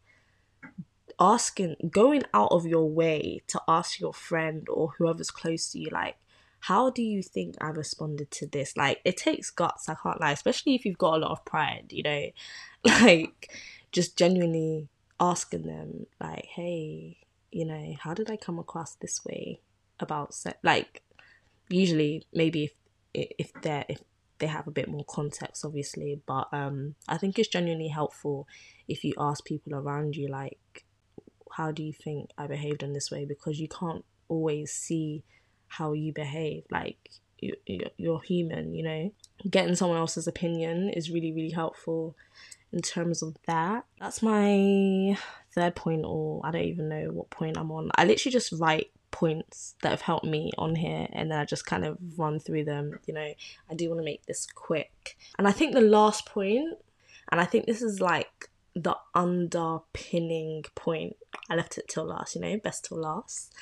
asking, 1.20 1.75
going 1.91 2.24
out 2.34 2.51
of 2.51 2.65
your 2.65 2.89
way 2.89 3.41
to 3.48 3.62
ask 3.67 4.00
your 4.00 4.13
friend 4.13 4.67
or 4.70 4.93
whoever's 4.98 5.32
close 5.32 5.72
to 5.72 5.79
you, 5.79 5.89
like, 5.91 6.15
how 6.62 6.89
do 6.89 7.01
you 7.01 7.22
think 7.22 7.55
I 7.60 7.67
responded 7.67 8.32
to 8.32 8.48
this? 8.48 8.77
Like, 8.77 9.01
it 9.03 9.17
takes 9.17 9.51
guts, 9.51 9.89
I 9.89 9.96
can't 9.96 10.22
lie, 10.22 10.32
especially 10.32 10.75
if 10.75 10.86
you've 10.86 10.98
got 10.98 11.15
a 11.15 11.17
lot 11.17 11.32
of 11.32 11.46
pride, 11.46 11.88
you 11.91 12.03
know, 12.03 12.29
like 12.86 13.51
just 13.91 14.17
genuinely 14.17 14.88
asking 15.20 15.63
them, 15.63 16.08
like, 16.20 16.46
hey, 16.46 17.17
you 17.51 17.65
know, 17.65 17.96
how 18.00 18.13
did 18.13 18.32
I 18.32 18.38
come 18.38 18.60
across 18.60 18.96
this 18.96 19.24
way 19.25 19.60
about 20.00 20.34
se-? 20.34 20.53
like 20.63 21.01
usually 21.70 22.25
maybe 22.34 22.65
if 22.65 22.74
if 23.13 23.51
they're 23.62 23.86
if 23.89 24.01
they 24.39 24.48
have 24.48 24.67
a 24.67 24.72
bit 24.72 24.89
more 24.89 25.05
context 25.05 25.63
obviously 25.63 26.20
but 26.25 26.48
um 26.51 26.96
i 27.08 27.17
think 27.17 27.38
it's 27.38 27.48
genuinely 27.48 27.88
helpful 27.88 28.48
if 28.88 29.03
you 29.03 29.13
ask 29.17 29.46
people 29.46 29.74
around 29.74 30.15
you 30.15 30.27
like 30.27 30.84
how 31.55 31.72
do 31.72 31.83
you 31.83 31.93
think 31.93 32.29
i 32.38 32.48
behaved 32.48 32.83
in 32.83 32.93
this 32.93 33.12
way? 33.12 33.25
Because 33.25 33.60
you 33.60 33.67
can't 33.67 34.03
always 34.27 34.72
see 34.72 35.24
how 35.67 35.93
you 35.93 36.13
behave. 36.13 36.63
Like 36.69 36.98
you, 37.39 37.55
you're 37.98 38.22
human 38.22 38.74
you 38.74 38.83
know? 38.83 39.12
Getting 39.50 39.75
someone 39.75 39.98
else's 39.98 40.27
opinion 40.27 40.89
is 40.89 41.12
really 41.12 41.31
really 41.31 41.51
helpful 41.51 42.15
in 42.72 42.81
terms 42.81 43.22
of 43.22 43.38
that. 43.45 43.86
That's 44.00 44.22
my 44.22 45.17
third 45.53 45.75
point 45.75 46.03
or 46.03 46.41
i 46.43 46.50
don't 46.50 46.63
even 46.63 46.89
know 46.89 47.12
what 47.12 47.29
point 47.29 47.57
i'm 47.57 47.72
on. 47.72 47.91
I 47.95 48.05
literally 48.05 48.33
just 48.33 48.53
write 48.53 48.89
points 49.13 49.75
that 49.83 49.91
have 49.91 50.01
helped 50.01 50.25
me 50.25 50.51
on 50.57 50.75
here 50.75 51.07
and 51.13 51.31
then 51.31 51.38
I 51.38 51.45
just 51.45 51.65
kind 51.65 51.86
of 51.86 51.98
run 52.17 52.39
through 52.39 52.65
them. 52.65 53.00
You 53.05 53.13
know, 53.13 53.33
I 53.69 53.74
do 53.75 53.88
want 53.88 54.01
to 54.01 54.05
make 54.05 54.25
this 54.25 54.48
quick. 54.53 55.15
And 55.38 55.48
I 55.48 55.51
think 55.51 55.74
the 55.74 55.81
last 55.81 56.25
point, 56.25 56.77
and 57.31 57.39
I 57.39 57.45
think 57.45 57.65
this 57.65 57.81
is 57.81 58.01
like 58.01 58.50
the 58.75 58.98
underpinning 59.13 60.63
point, 60.75 61.15
I 61.50 61.56
left 61.56 61.77
it 61.77 61.88
till 61.88 62.06
last, 62.06 62.36
you 62.36 62.42
know, 62.42 62.58
best 62.58 62.86
till 62.86 62.98
last. 62.98 63.53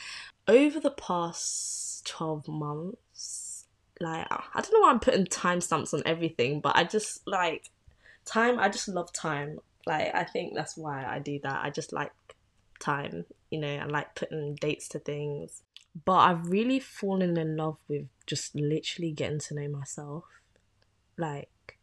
Over 0.47 0.79
the 0.79 0.91
past 0.91 2.05
12 2.07 2.47
months, 2.47 3.65
like, 3.99 4.27
I 4.31 4.61
don't 4.61 4.73
know 4.73 4.79
why 4.81 4.91
I'm 4.91 4.99
putting 4.99 5.25
timestamps 5.25 5.93
on 5.93 6.01
everything, 6.05 6.59
but 6.59 6.75
I 6.75 6.83
just 6.83 7.25
like 7.27 7.69
time, 8.25 8.59
I 8.59 8.69
just 8.69 8.87
love 8.87 9.11
time. 9.13 9.59
Like, 9.85 10.13
I 10.13 10.23
think 10.23 10.53
that's 10.55 10.77
why 10.77 11.05
I 11.05 11.19
do 11.19 11.39
that. 11.43 11.63
I 11.63 11.69
just 11.69 11.93
like 11.93 12.11
time, 12.79 13.25
you 13.49 13.59
know, 13.59 13.75
I 13.75 13.85
like 13.85 14.15
putting 14.15 14.55
dates 14.55 14.87
to 14.89 14.99
things. 14.99 15.61
But 16.05 16.19
I've 16.19 16.47
really 16.47 16.79
fallen 16.79 17.37
in 17.37 17.57
love 17.57 17.77
with 17.87 18.07
just 18.25 18.55
literally 18.55 19.11
getting 19.11 19.39
to 19.39 19.55
know 19.55 19.67
myself. 19.67 20.23
Like, 21.17 21.77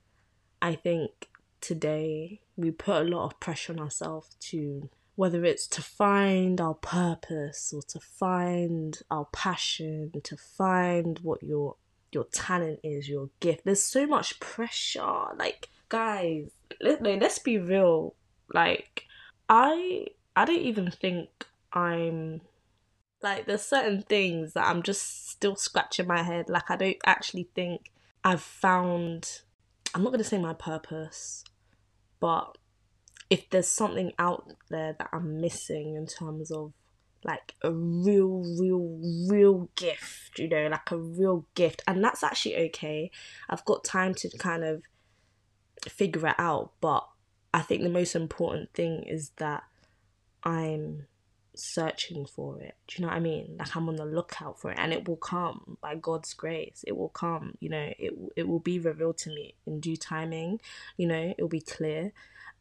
I 0.63 0.75
think 0.75 1.29
today 1.61 2.41
we 2.57 2.71
put 2.71 3.03
a 3.03 3.09
lot 3.09 3.27
of 3.27 3.41
pressure 3.41 3.73
on 3.73 3.81
ourselves 3.81 4.37
to 4.41 4.91
whether 5.19 5.45
it's 5.45 5.67
to 5.67 5.83
find 5.83 6.61
our 6.61 6.75
purpose 6.75 7.73
or 7.75 7.83
to 7.83 7.99
find 7.99 9.01
our 9.11 9.27
passion, 9.33 10.13
to 10.23 10.37
find 10.37 11.19
what 11.21 11.43
your 11.43 11.75
your 12.13 12.25
talent 12.25 12.81
is, 12.85 13.09
your 13.09 13.29
gift. 13.41 13.65
There's 13.65 13.83
so 13.83 14.07
much 14.07 14.39
pressure. 14.41 15.27
Like, 15.37 15.69
guys, 15.89 16.51
let, 16.81 17.03
let's 17.03 17.41
be 17.41 17.59
real. 17.59 18.15
Like, 18.55 19.05
I 19.49 20.07
I 20.37 20.45
don't 20.45 20.61
even 20.61 20.91
think 20.91 21.29
I'm 21.73 22.43
like 23.23 23.47
there's 23.47 23.63
certain 23.63 24.03
things 24.03 24.53
that 24.53 24.67
I'm 24.67 24.83
just 24.83 25.31
still 25.31 25.57
scratching 25.57 26.07
my 26.07 26.23
head. 26.23 26.49
Like 26.49 26.71
I 26.71 26.77
don't 26.77 26.97
actually 27.05 27.49
think 27.55 27.91
I've 28.23 28.41
found 28.41 29.41
I'm 29.95 30.03
not 30.03 30.11
gonna 30.11 30.25
say 30.25 30.39
my 30.39 30.55
purpose, 30.55 31.45
but 32.21 32.57
if 33.31 33.49
there's 33.51 33.69
something 33.69 34.13
out 34.19 34.53
there 34.71 34.95
that 34.99 35.09
I'm 35.13 35.41
missing 35.41 35.97
in 35.97 36.07
terms 36.07 36.51
of 36.51 36.73
like 37.25 37.55
a 37.63 37.73
real, 37.73 38.45
real, 38.59 38.99
real 39.29 39.69
gift, 39.77 40.39
you 40.39 40.49
know, 40.49 40.69
like 40.69 40.91
a 40.91 40.97
real 40.97 41.47
gift, 41.55 41.83
and 41.87 42.03
that's 42.03 42.23
actually 42.23 42.57
okay. 42.69 43.11
I've 43.49 43.65
got 43.65 43.85
time 43.85 44.15
to 44.15 44.31
kind 44.39 44.65
of 44.65 44.83
figure 45.89 46.29
it 46.29 46.37
out, 46.39 46.73
but 46.81 47.07
I 47.53 47.61
think 47.61 47.83
the 47.83 47.89
most 47.89 48.15
important 48.15 48.73
thing 48.73 49.03
is 49.03 49.31
that 49.37 49.65
I'm 50.45 51.07
searching 51.59 52.27
for 52.27 52.61
it. 52.61 52.75
Do 52.87 52.97
you 52.97 53.03
know 53.03 53.09
what 53.09 53.17
I 53.17 53.21
mean? 53.21 53.57
Like 53.59 53.77
I'm 53.77 53.89
on 53.89 53.97
the 53.97 54.05
lookout 54.05 54.61
for 54.61 54.71
it 54.71 54.79
and 54.79 54.93
it 54.93 55.09
will 55.09 55.17
come 55.17 55.77
by 55.81 55.95
God's 55.95 56.35
grace. 56.35 56.85
It 56.87 56.97
will 56.97 57.09
come, 57.09 57.55
you 57.61 57.69
know, 57.69 57.93
it 57.99 58.13
it 58.37 58.49
will 58.49 58.61
be 58.61 58.79
revealed 58.79 59.19
to 59.19 59.31
me 59.31 59.55
in 59.67 59.81
due 59.81 59.97
timing, 59.97 60.61
you 60.97 61.07
know, 61.07 61.35
it'll 61.37 61.49
be 61.49 61.61
clear. 61.61 62.13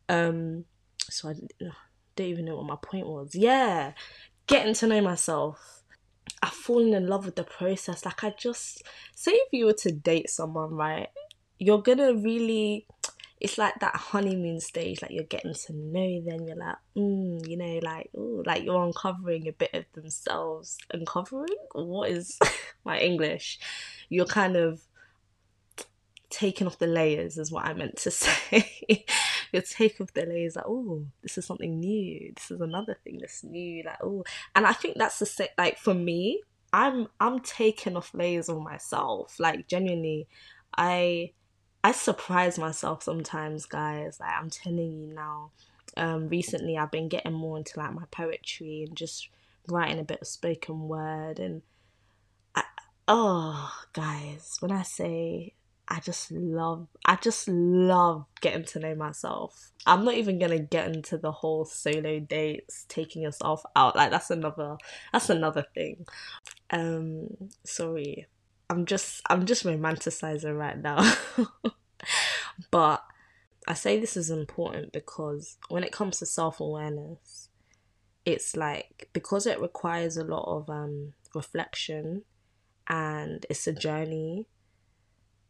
Um 0.10 0.66
so 1.10 1.30
I 1.30 1.34
don't 2.16 2.28
even 2.28 2.46
know 2.46 2.58
what 2.58 2.66
my 2.66 2.78
point 2.82 3.08
was. 3.08 3.36
Yeah, 3.36 3.94
getting 4.48 4.74
to 4.76 4.88
know 4.88 5.02
myself. 5.02 5.84
I've 6.42 6.54
fallen 6.54 6.94
in 6.94 7.08
love 7.08 7.26
with 7.26 7.36
the 7.36 7.44
process. 7.44 8.06
Like 8.06 8.24
I 8.24 8.34
just 8.38 8.84
say 9.16 9.32
if 9.32 9.50
you 9.52 9.66
were 9.66 9.74
to 9.74 9.92
date 9.92 10.30
someone, 10.30 10.74
right? 10.74 11.10
You're 11.60 11.82
gonna 11.82 12.14
really 12.14 12.86
it's 13.40 13.58
like 13.58 13.76
that 13.80 13.96
honeymoon 13.96 14.60
stage, 14.60 15.02
like 15.02 15.12
you're 15.12 15.24
getting 15.24 15.54
to 15.54 15.74
know 15.74 16.22
them, 16.22 16.48
you're 16.48 16.56
like, 16.56 16.76
mm, 16.96 17.48
you 17.48 17.58
know, 17.58 17.80
like, 17.84 18.10
ooh, 18.16 18.44
like 18.46 18.64
you're 18.64 18.84
uncovering 18.84 19.48
a 19.48 19.52
bit 19.52 19.74
of 19.74 19.86
themselves. 19.94 20.78
Uncovering? 20.92 21.56
What 21.74 22.10
is 22.10 22.40
my 22.86 23.00
English? 23.00 23.60
You're 24.10 24.26
kind 24.26 24.56
of 24.56 24.82
taking 26.30 26.66
off 26.66 26.80
the 26.80 26.88
layers, 26.88 27.38
is 27.38 27.52
what 27.52 27.66
I 27.66 27.74
meant 27.74 27.98
to 27.98 28.12
say. 28.12 29.06
you're 29.52 29.62
taking 29.62 30.06
off 30.06 30.14
the 30.14 30.26
layers, 30.26 30.56
like, 30.56 30.66
oh, 30.68 31.06
this 31.22 31.38
is 31.38 31.46
something 31.46 31.80
new. 31.80 32.34
This 32.36 32.50
is 32.50 32.62
another 32.62 32.98
thing 33.04 33.20
that's 33.20 33.44
new. 33.44 33.84
Like, 33.84 34.04
oh, 34.04 34.24
and 34.56 34.66
I 34.66 34.74
think 34.74 34.98
that's 34.98 35.20
the 35.20 35.28
same, 35.28 35.50
like, 35.60 35.78
for 35.78 35.94
me, 35.94 36.42
I'm 36.74 37.08
I'm 37.20 37.40
taking 37.40 37.96
off 37.96 38.14
layers 38.14 38.50
of 38.50 38.62
myself. 38.62 39.40
Like, 39.40 39.68
genuinely, 39.68 40.28
I 40.76 41.32
I 41.88 41.94
surprise 41.94 42.60
myself 42.60 43.02
sometimes, 43.02 43.66
guys. 43.66 44.20
Like 44.20 44.34
I'm 44.38 44.50
telling 44.50 44.92
you 44.92 45.14
now. 45.14 45.52
Um, 45.96 46.28
recently 46.28 46.78
I've 46.78 46.92
been 46.92 47.08
getting 47.08 47.32
more 47.32 47.58
into 47.58 47.80
like 47.80 47.94
my 47.94 48.04
poetry 48.12 48.84
and 48.86 48.98
just 48.98 49.30
writing 49.70 49.98
a 49.98 50.04
bit 50.04 50.20
of 50.20 50.28
spoken 50.28 50.90
word 50.90 51.40
and 51.40 51.62
I, 52.56 52.64
oh 53.08 53.72
guys 53.94 54.58
when 54.60 54.72
I 54.72 54.84
say 54.84 55.54
I 55.88 56.02
just 56.02 56.30
love 56.30 56.88
I 57.06 57.16
just 57.16 57.48
love 57.48 58.26
getting 58.42 58.66
to 58.66 58.80
know 58.80 58.94
myself. 58.94 59.72
I'm 59.86 60.04
not 60.04 60.16
even 60.16 60.40
gonna 60.40 60.60
get 60.60 60.94
into 60.94 61.18
the 61.18 61.32
whole 61.32 61.64
solo 61.64 62.20
dates, 62.20 62.86
taking 62.90 63.22
yourself 63.22 63.64
out. 63.78 63.96
Like 63.96 64.12
that's 64.12 64.30
another 64.30 64.76
that's 65.14 65.30
another 65.30 65.66
thing. 65.74 66.06
Um 66.70 67.30
sorry. 67.64 68.28
I'm 68.70 68.86
just 68.86 69.22
I'm 69.30 69.46
just 69.46 69.64
romanticizing 69.64 70.58
right 70.58 70.78
now. 70.78 71.14
but 72.72 73.04
I 73.68 73.74
say 73.74 74.00
this 74.00 74.16
is 74.18 74.30
important 74.30 74.94
because 74.94 75.58
when 75.70 75.84
it 75.84 75.92
comes 75.92 76.20
to 76.20 76.26
self 76.26 76.60
awareness, 76.60 77.50
it's 78.26 78.56
like 78.56 79.10
because 79.14 79.46
it 79.46 79.62
requires 79.62 80.18
a 80.18 80.24
lot 80.24 80.46
of 80.48 80.70
um, 80.70 81.14
reflection 81.34 82.24
and 82.88 83.46
it's 83.50 83.68
a 83.68 83.74
journey, 83.74 84.48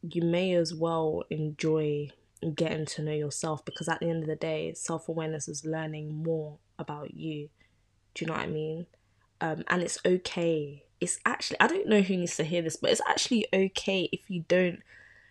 you 0.02 0.24
may 0.24 0.54
as 0.54 0.74
well 0.74 1.24
enjoy 1.30 2.10
getting 2.56 2.86
to 2.86 3.02
know 3.02 3.14
yourself 3.14 3.64
because 3.66 3.88
at 3.88 4.00
the 4.00 4.10
end 4.10 4.24
of 4.24 4.30
the 4.30 4.36
day, 4.36 4.74
self 4.74 5.08
awareness 5.10 5.48
is 5.48 5.66
learning 5.66 6.24
more 6.24 6.58
about 6.80 7.14
you. 7.14 7.50
Do 8.14 8.26
you 8.26 8.28
know 8.28 8.34
what 8.34 8.44
I 8.44 8.48
mean? 8.48 8.86
Um, 9.42 9.64
and 9.68 9.84
it's 9.84 10.00
okay. 10.06 10.84
It's 11.00 11.20
actually, 11.25 11.58
I 11.60 11.68
don't 11.68 11.88
know 11.88 12.01
who 12.01 12.18
needs 12.18 12.38
to 12.38 12.44
hear 12.44 12.62
this, 12.62 12.75
but 12.75 12.92
it's 12.92 13.01
actually 13.08 13.46
okay 13.54 14.10
if 14.12 14.30
you 14.30 14.44
don't 14.48 14.80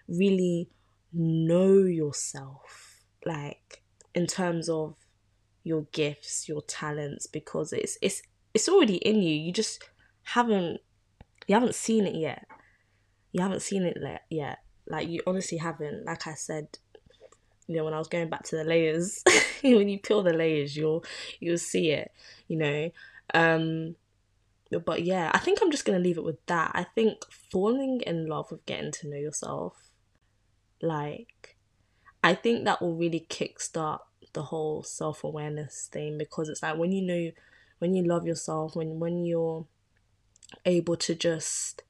really 0.09 0.69
know 1.13 1.79
yourself, 1.79 3.03
like 3.25 3.83
in 4.15 4.27
terms 4.27 4.69
of 4.69 4.95
your 5.65 5.83
gifts, 5.93 6.49
your 6.49 6.63
talents, 6.63 7.27
because 7.27 7.73
it's 7.73 7.99
it's 8.01 8.23
it's 8.55 8.69
already 8.69 8.97
in 8.97 9.23
you. 9.23 9.35
You 9.35 9.53
just 9.53 9.83
haven't 10.23 10.81
you 11.47 11.55
haven't 11.55 11.75
seen 11.75 12.07
it 12.07 12.15
yet. 12.15 12.47
You 13.33 13.43
haven't 13.43 13.63
seen 13.63 13.83
it 13.83 13.99
yet. 14.31 14.59
Like 14.89 15.09
you 15.09 15.21
honestly 15.27 15.59
haven't. 15.59 16.05
Like 16.05 16.27
I 16.27 16.35
said, 16.35 16.69
you 17.67 17.77
know, 17.77 17.85
when 17.85 17.95
I 17.95 17.99
was 17.99 18.09
going 18.09 18.31
back 18.31 18.45
to 18.45 18.57
the 18.57 18.65
layers, 18.65 19.23
when 19.63 19.89
you 19.89 19.99
peel 19.99 20.23
the 20.23 20.33
layers, 20.33 20.77
you'll 20.77 21.05
you'll 21.41 21.59
see 21.59 21.91
it. 21.91 22.13
You 22.49 22.59
know. 22.59 22.91
Um 23.35 23.97
but 24.85 25.03
yeah, 25.05 25.31
I 25.33 25.39
think 25.39 25.61
I'm 25.63 25.71
just 25.71 25.85
gonna 25.85 25.99
leave 25.99 26.19
it 26.19 26.25
with 26.25 26.45
that. 26.47 26.73
I 26.75 26.85
think 26.85 27.19
falling 27.53 28.01
in 28.07 28.27
love 28.27 28.51
with 28.51 28.67
getting 28.67 28.93
to 28.93 29.09
know 29.09 29.17
yourself 29.17 29.87
like, 30.83 31.57
I 32.23 32.35
think 32.35 32.65
that 32.65 32.81
will 32.83 32.97
really 32.97 33.27
kickstart 33.29 34.01
the 34.33 34.43
whole 34.45 34.83
self 34.83 35.25
awareness 35.25 35.89
thing 35.91 36.19
because 36.19 36.49
it's 36.49 36.63
like 36.63 36.77
when 36.77 36.93
you 36.93 37.03
know, 37.03 37.31
when 37.79 37.95
you 37.95 38.05
love 38.05 38.27
yourself, 38.27 38.77
when 38.77 38.99
when 38.99 39.25
you're 39.25 39.67
able 40.65 40.97
to 40.97 41.15
just 41.15 41.83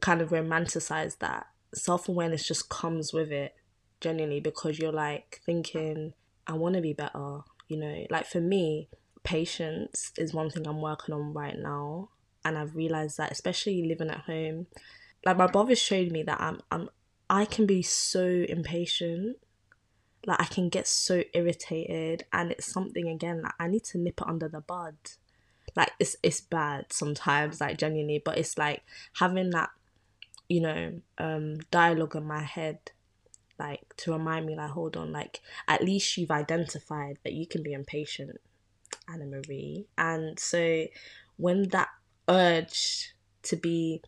kind 0.00 0.20
of 0.20 0.30
romanticize 0.30 1.18
that 1.18 1.46
self 1.74 2.08
awareness 2.08 2.46
just 2.46 2.68
comes 2.68 3.12
with 3.12 3.30
it 3.30 3.54
genuinely 4.00 4.40
because 4.40 4.78
you're 4.78 4.92
like 4.92 5.40
thinking, 5.44 6.14
I 6.46 6.54
want 6.54 6.76
to 6.76 6.80
be 6.80 6.92
better. 6.92 7.40
You 7.68 7.78
know, 7.78 8.06
like 8.10 8.26
for 8.26 8.40
me, 8.40 8.88
patience 9.22 10.12
is 10.16 10.34
one 10.34 10.50
thing 10.50 10.66
I'm 10.66 10.80
working 10.80 11.14
on 11.14 11.32
right 11.32 11.58
now. 11.58 12.10
And 12.44 12.56
I've 12.56 12.74
realized 12.74 13.18
that, 13.18 13.32
especially 13.32 13.86
living 13.86 14.10
at 14.10 14.20
home, 14.20 14.66
like 15.24 15.36
my 15.36 15.46
brother 15.46 15.76
showed 15.76 16.10
me 16.10 16.22
that 16.22 16.40
I'm 16.40 16.60
I'm 16.70 16.88
I 17.28 17.44
can 17.44 17.66
be 17.66 17.82
so 17.82 18.24
impatient. 18.48 19.36
Like 20.26 20.40
I 20.40 20.44
can 20.44 20.68
get 20.68 20.86
so 20.88 21.22
irritated 21.34 22.24
and 22.32 22.50
it's 22.52 22.70
something 22.70 23.08
again 23.08 23.42
like 23.42 23.54
I 23.58 23.68
need 23.68 23.84
to 23.84 23.98
nip 23.98 24.20
it 24.20 24.26
under 24.28 24.48
the 24.48 24.60
bud. 24.60 24.96
Like 25.76 25.92
it's 25.98 26.16
it's 26.22 26.40
bad 26.40 26.92
sometimes, 26.92 27.60
like 27.60 27.78
genuinely, 27.78 28.22
but 28.24 28.38
it's 28.38 28.56
like 28.56 28.82
having 29.14 29.50
that, 29.50 29.70
you 30.48 30.60
know, 30.60 31.00
um 31.18 31.58
dialogue 31.70 32.16
in 32.16 32.24
my 32.24 32.42
head 32.42 32.78
like 33.58 33.94
to 33.98 34.12
remind 34.12 34.46
me 34.46 34.56
like 34.56 34.70
hold 34.70 34.96
on 34.96 35.12
like 35.12 35.40
at 35.68 35.84
least 35.84 36.16
you've 36.16 36.30
identified 36.30 37.18
that 37.24 37.34
you 37.34 37.46
can 37.46 37.62
be 37.62 37.74
impatient 37.74 38.40
anna 39.12 39.26
marie. 39.26 39.86
And 39.98 40.38
so 40.38 40.86
when 41.36 41.68
that 41.68 41.88
urge 42.28 43.14
to 43.42 43.56
be 43.56 44.02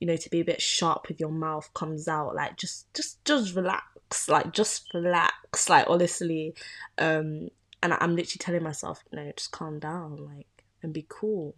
you 0.00 0.06
know 0.06 0.16
to 0.16 0.30
be 0.30 0.40
a 0.40 0.44
bit 0.44 0.60
sharp 0.60 1.06
with 1.06 1.20
your 1.20 1.30
mouth 1.30 1.72
comes 1.74 2.08
out 2.08 2.34
like 2.34 2.56
just 2.56 2.92
just 2.92 3.24
just 3.24 3.54
relax 3.54 4.28
like 4.28 4.52
just 4.52 4.92
relax 4.94 5.68
like 5.68 5.86
honestly 5.88 6.54
um 6.98 7.48
and 7.82 7.92
i'm 8.00 8.16
literally 8.16 8.40
telling 8.40 8.64
myself 8.64 9.04
no 9.12 9.30
just 9.36 9.52
calm 9.52 9.78
down 9.78 10.16
like 10.16 10.46
and 10.82 10.92
be 10.92 11.06
cool. 11.08 11.54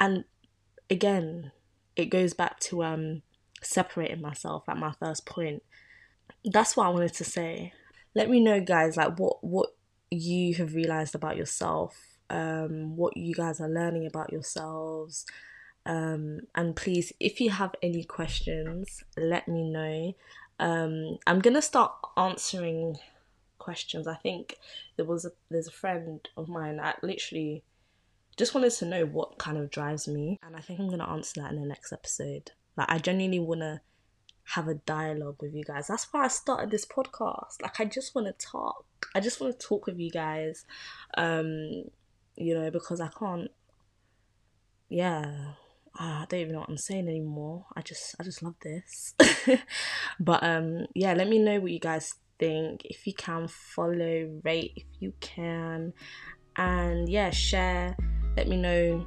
And 0.00 0.24
again 0.90 1.52
it 1.96 2.06
goes 2.06 2.34
back 2.34 2.58
to 2.60 2.82
um 2.82 3.22
separating 3.62 4.20
myself 4.20 4.64
at 4.68 4.76
my 4.76 4.92
first 4.98 5.26
point. 5.26 5.62
That's 6.44 6.76
what 6.76 6.86
i 6.86 6.90
wanted 6.90 7.14
to 7.14 7.24
say. 7.24 7.72
Let 8.14 8.30
me 8.30 8.40
know 8.40 8.60
guys 8.60 8.96
like 8.96 9.18
what 9.18 9.42
what 9.42 9.70
you 10.10 10.54
have 10.54 10.74
realized 10.74 11.14
about 11.14 11.36
yourself 11.36 12.13
um 12.30 12.96
what 12.96 13.16
you 13.16 13.34
guys 13.34 13.60
are 13.60 13.68
learning 13.68 14.06
about 14.06 14.32
yourselves 14.32 15.26
um, 15.86 16.40
and 16.54 16.74
please, 16.74 17.12
if 17.20 17.40
you 17.40 17.50
have 17.50 17.74
any 17.82 18.04
questions, 18.04 19.04
let 19.16 19.48
me 19.48 19.68
know. 19.68 20.14
Um, 20.58 21.18
I'm 21.26 21.40
gonna 21.40 21.62
start 21.62 21.92
answering 22.16 22.96
questions. 23.58 24.06
I 24.06 24.14
think 24.14 24.56
there 24.96 25.04
was 25.04 25.24
a 25.24 25.32
there's 25.50 25.68
a 25.68 25.72
friend 25.72 26.26
of 26.36 26.48
mine 26.48 26.76
that 26.78 27.02
literally 27.02 27.62
just 28.36 28.54
wanted 28.54 28.72
to 28.72 28.86
know 28.86 29.04
what 29.04 29.38
kind 29.38 29.58
of 29.58 29.70
drives 29.70 30.08
me, 30.08 30.38
and 30.42 30.56
I 30.56 30.60
think 30.60 30.80
I'm 30.80 30.88
gonna 30.88 31.10
answer 31.10 31.42
that 31.42 31.52
in 31.52 31.60
the 31.60 31.66
next 31.66 31.92
episode. 31.92 32.52
Like 32.76 32.90
I 32.90 32.98
genuinely 32.98 33.40
wanna 33.40 33.82
have 34.48 34.68
a 34.68 34.74
dialogue 34.74 35.36
with 35.40 35.54
you 35.54 35.64
guys. 35.64 35.88
That's 35.88 36.06
why 36.12 36.24
I 36.24 36.28
started 36.28 36.70
this 36.70 36.86
podcast. 36.86 37.60
Like 37.62 37.78
I 37.80 37.84
just 37.84 38.14
want 38.14 38.26
to 38.26 38.46
talk. 38.46 38.84
I 39.14 39.20
just 39.20 39.40
want 39.40 39.58
to 39.58 39.66
talk 39.66 39.86
with 39.86 39.98
you 39.98 40.10
guys. 40.10 40.66
Um, 41.16 41.84
you 42.36 42.54
know, 42.54 42.70
because 42.70 43.00
I 43.00 43.08
can't 43.08 43.50
yeah, 44.88 45.54
I 45.96 46.26
don't 46.28 46.40
even 46.40 46.52
know 46.52 46.60
what 46.60 46.68
I'm 46.68 46.76
saying 46.76 47.08
anymore. 47.08 47.66
I 47.76 47.82
just 47.82 48.14
I 48.20 48.24
just 48.24 48.42
love 48.42 48.54
this. 48.62 49.14
but 50.20 50.42
um 50.42 50.86
yeah, 50.94 51.14
let 51.14 51.28
me 51.28 51.38
know 51.38 51.60
what 51.60 51.72
you 51.72 51.80
guys 51.80 52.14
think. 52.38 52.82
If 52.84 53.06
you 53.06 53.14
can 53.14 53.48
follow, 53.48 54.40
rate 54.44 54.72
if 54.76 54.84
you 55.00 55.12
can. 55.20 55.92
And 56.56 57.08
yeah, 57.08 57.30
share. 57.30 57.96
Let 58.36 58.48
me 58.48 58.56
know 58.56 59.06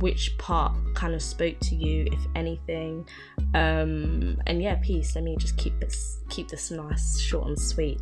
which 0.00 0.36
part 0.38 0.72
kind 0.94 1.14
of 1.14 1.22
spoke 1.22 1.58
to 1.60 1.76
you, 1.76 2.06
if 2.10 2.26
anything. 2.34 3.08
Um 3.54 4.38
and 4.46 4.62
yeah, 4.62 4.76
peace. 4.76 5.14
Let 5.14 5.24
me 5.24 5.36
just 5.36 5.56
keep 5.56 5.78
this 5.80 6.20
keep 6.28 6.48
this 6.48 6.70
nice, 6.70 7.20
short 7.20 7.48
and 7.48 7.58
sweet. 7.58 8.00